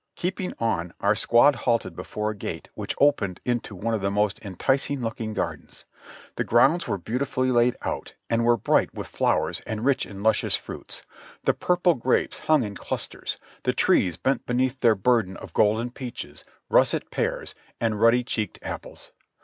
[0.15, 4.43] Keeping on, our squad halted before a gate which opened into one of the most
[4.43, 5.85] enticing looking gardens;
[6.37, 10.23] the grounds were beautifully laid out and were bright with flowers and rich in THE
[10.23, 11.03] BATTI.E OE SHARPSBURG 28/ luscious fruits:
[11.43, 16.45] the purple grapes hung in chisters, the trees bent beneath their burden of golden peaches,
[16.67, 19.11] russet pears and ruddy cheeked apples.